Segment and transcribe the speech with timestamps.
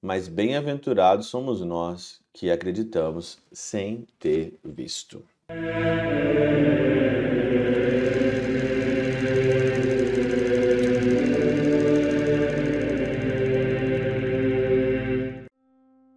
[0.00, 5.24] mas bem-aventurados somos nós que acreditamos sem ter visto.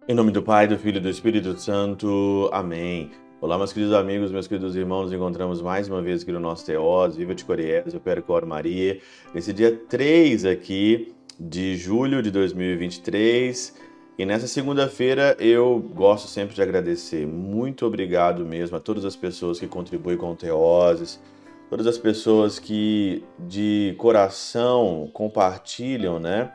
[0.08, 2.48] Em nome do Pai, do Filho e do Espírito Santo.
[2.52, 3.10] Amém.
[3.40, 6.64] Olá, meus queridos amigos, meus queridos irmãos, nos encontramos mais uma vez aqui no nosso
[6.64, 9.00] Teós, Viva de Coriés, eu Percor Maria,
[9.34, 11.12] nesse dia 3 aqui
[11.48, 13.74] de julho de 2023.
[14.18, 17.26] E nessa segunda-feira eu gosto sempre de agradecer.
[17.26, 21.20] Muito obrigado mesmo a todas as pessoas que contribuem com o Teoses,
[21.68, 26.52] todas as pessoas que de coração compartilham, né?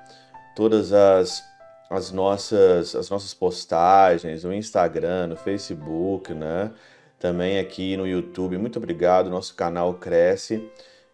[0.55, 1.43] Todas as,
[1.89, 6.71] as, nossas, as nossas postagens no Instagram, no Facebook, né?
[7.19, 8.57] Também aqui no YouTube.
[8.57, 9.29] Muito obrigado.
[9.29, 10.63] Nosso canal cresce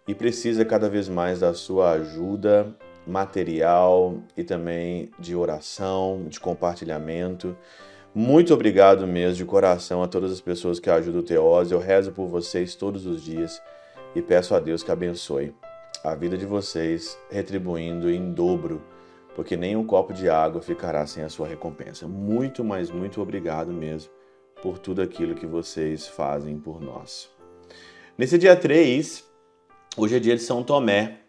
[0.08, 7.55] e precisa cada vez mais da sua ajuda material e também de oração, de compartilhamento.
[8.16, 11.73] Muito obrigado mesmo de coração a todas as pessoas que ajudam o Teose.
[11.73, 13.61] Eu rezo por vocês todos os dias
[14.16, 15.53] e peço a Deus que abençoe
[16.03, 18.83] a vida de vocês, retribuindo em dobro,
[19.35, 22.08] porque nem um copo de água ficará sem a sua recompensa.
[22.08, 24.11] Muito, mas muito obrigado mesmo
[24.61, 27.30] por tudo aquilo que vocês fazem por nós.
[28.17, 29.23] Nesse dia 3,
[29.97, 31.22] hoje é dia de São Tomé.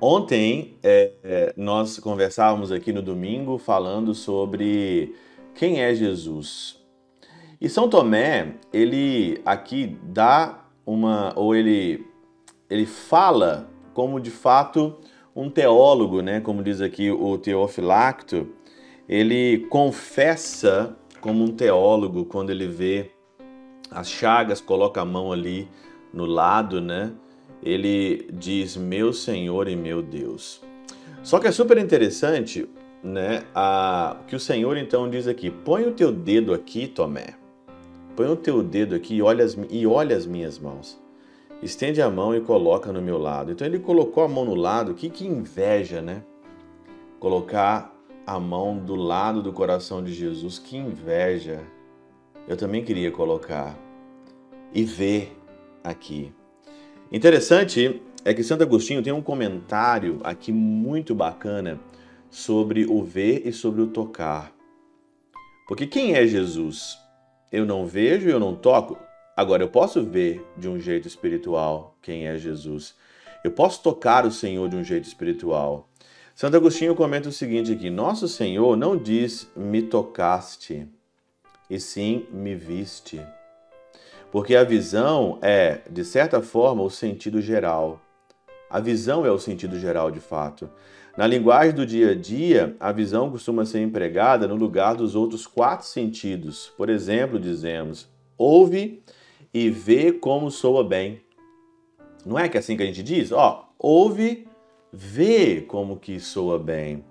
[0.00, 5.14] Ontem é, é, nós conversávamos aqui no domingo falando sobre
[5.54, 6.80] quem é Jesus.
[7.60, 12.06] E São Tomé, ele aqui dá uma, ou ele,
[12.70, 14.96] ele fala como de fato
[15.36, 16.40] um teólogo, né?
[16.40, 18.48] Como diz aqui o Teofilacto,
[19.06, 23.10] ele confessa como um teólogo quando ele vê
[23.90, 25.68] as chagas, coloca a mão ali
[26.10, 27.12] no lado, né?
[27.62, 30.62] Ele diz meu Senhor e meu Deus.
[31.22, 32.68] Só que é super interessante,
[33.02, 37.34] né, a, que o Senhor então diz aqui: põe o teu dedo aqui, Tomé.
[38.16, 41.00] Põe o teu dedo aqui e olha as, e olha as minhas mãos.
[41.62, 43.52] Estende a mão e coloca no meu lado.
[43.52, 46.22] Então ele colocou a mão no lado, que, que inveja, né?
[47.18, 47.94] Colocar
[48.26, 51.60] a mão do lado do coração de Jesus, que inveja.
[52.48, 53.78] Eu também queria colocar
[54.72, 55.36] e ver
[55.84, 56.32] aqui.
[57.12, 61.80] Interessante é que Santo Agostinho tem um comentário aqui muito bacana
[62.30, 64.52] sobre o ver e sobre o tocar.
[65.66, 66.96] Porque quem é Jesus?
[67.50, 68.96] Eu não vejo eu não toco.
[69.36, 72.94] Agora, eu posso ver de um jeito espiritual quem é Jesus.
[73.42, 75.88] Eu posso tocar o Senhor de um jeito espiritual.
[76.34, 80.86] Santo Agostinho comenta o seguinte aqui: Nosso Senhor não diz me tocaste,
[81.68, 83.20] e sim me viste.
[84.30, 88.00] Porque a visão é, de certa forma, o sentido geral.
[88.70, 90.70] A visão é o sentido geral de fato.
[91.16, 95.46] Na linguagem do dia a dia, a visão costuma ser empregada no lugar dos outros
[95.46, 96.72] quatro sentidos.
[96.76, 98.08] Por exemplo, dizemos:
[98.38, 99.02] ouve
[99.52, 101.20] e vê como soa bem.
[102.24, 103.32] Não é que é assim que a gente diz?
[103.32, 104.46] Ó, ouve,
[104.92, 107.04] vê como que soa bem.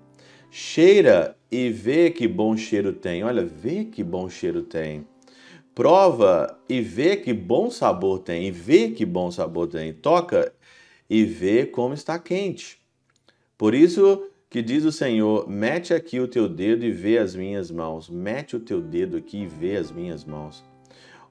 [0.50, 3.22] Cheira e vê que bom cheiro tem.
[3.22, 5.06] Olha, vê que bom cheiro tem
[5.74, 10.52] prova e vê que bom sabor tem, e vê que bom sabor tem, toca
[11.08, 12.78] e vê como está quente.
[13.56, 17.70] Por isso que diz o Senhor: mete aqui o teu dedo e vê as minhas
[17.70, 18.08] mãos.
[18.08, 20.64] Mete o teu dedo aqui e vê as minhas mãos.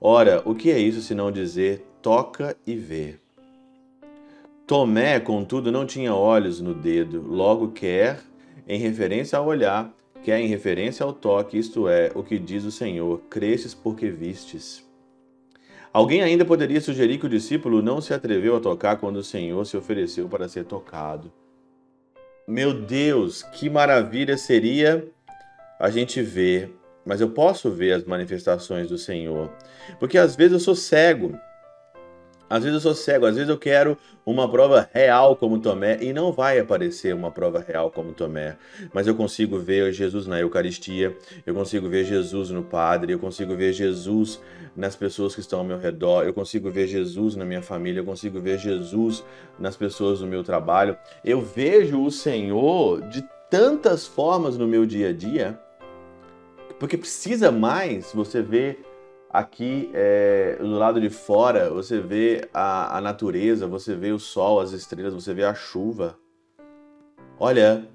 [0.01, 3.15] Ora, o que é isso senão dizer toca e vê?
[4.65, 8.21] Tomé, contudo, não tinha olhos no dedo, logo quer,
[8.67, 9.91] em referência ao olhar,
[10.23, 14.09] que é em referência ao toque, isto é, o que diz o Senhor: cresces porque
[14.09, 14.87] vistes.
[15.91, 19.65] Alguém ainda poderia sugerir que o discípulo não se atreveu a tocar quando o Senhor
[19.65, 21.31] se ofereceu para ser tocado.
[22.47, 25.07] Meu Deus, que maravilha seria
[25.79, 26.71] a gente ver,
[27.05, 29.51] mas eu posso ver as manifestações do Senhor,
[29.99, 31.39] porque às vezes eu sou cego.
[32.49, 36.11] Às vezes eu sou cego, às vezes eu quero uma prova real como Tomé e
[36.11, 38.57] não vai aparecer uma prova real como Tomé,
[38.93, 41.15] mas eu consigo ver Jesus na Eucaristia,
[41.45, 44.41] eu consigo ver Jesus no Padre, eu consigo ver Jesus
[44.75, 48.05] nas pessoas que estão ao meu redor, eu consigo ver Jesus na minha família, eu
[48.05, 49.23] consigo ver Jesus
[49.59, 50.97] nas pessoas do meu trabalho.
[51.23, 55.59] Eu vejo o Senhor de tantas formas no meu dia a dia,
[56.79, 58.88] porque precisa mais você ver
[59.31, 64.59] Aqui é, do lado de fora você vê a, a natureza, você vê o sol,
[64.59, 66.17] as estrelas, você vê a chuva.
[67.39, 67.87] Olha,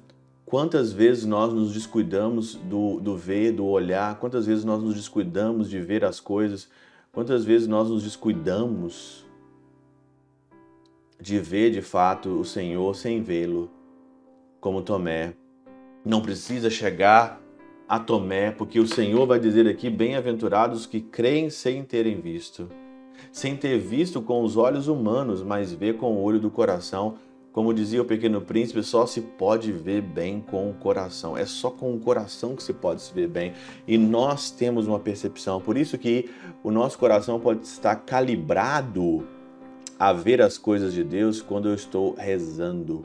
[0.47, 5.69] quantas vezes nós nos descuidamos do, do ver, do olhar, quantas vezes nós nos descuidamos
[5.69, 6.69] de ver as coisas,
[7.11, 9.27] quantas vezes nós nos descuidamos
[11.21, 13.69] de ver de fato o Senhor sem vê-lo,
[14.61, 15.35] como Tomé.
[16.05, 17.44] Não precisa chegar
[17.89, 22.69] a Tomé, porque o Senhor vai dizer aqui: bem-aventurados que creem sem terem visto,
[23.31, 27.17] sem ter visto com os olhos humanos, mas vê com o olho do coração.
[27.53, 31.37] Como dizia o pequeno príncipe, só se pode ver bem com o coração.
[31.37, 33.53] É só com o coração que se pode se ver bem.
[33.87, 35.61] E nós temos uma percepção.
[35.61, 36.29] Por isso que
[36.65, 39.25] o nosso coração pode estar calibrado
[39.97, 43.05] a ver as coisas de Deus quando eu estou rezando,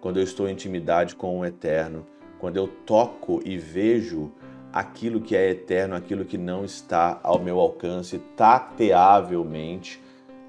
[0.00, 2.06] quando eu estou em intimidade com o Eterno,
[2.40, 4.32] quando eu toco e vejo
[4.72, 10.00] aquilo que é eterno, aquilo que não está ao meu alcance tateavelmente,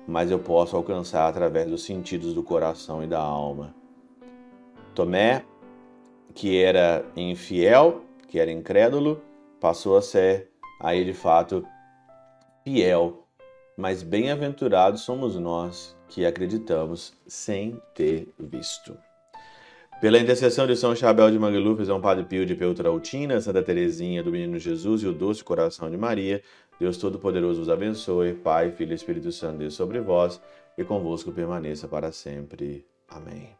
[0.08, 3.76] mas eu posso alcançar através dos sentidos do coração e da alma.
[4.96, 5.44] Tomé,
[6.34, 9.22] que era infiel, que era incrédulo,
[9.60, 10.50] passou a ser
[10.80, 11.66] aí de fato
[12.64, 13.26] fiel.
[13.78, 18.98] Mas bem-aventurados somos nós que acreditamos sem ter visto.
[20.01, 24.31] Pela intercessão de São Chabel de Mangluf, São Padre Pio de Peutrautina, Santa Teresinha do
[24.31, 26.42] Menino Jesus e o Doce Coração de Maria,
[26.80, 30.42] Deus Todo-Poderoso vos abençoe, Pai, Filho e Espírito Santo, Deus sobre vós
[30.75, 32.83] e convosco permaneça para sempre.
[33.07, 33.56] Amém.